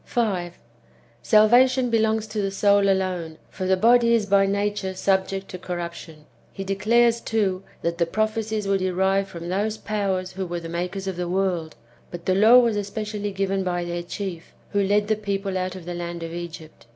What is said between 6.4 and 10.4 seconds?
He declares, too, that the prophecies were derived from those powers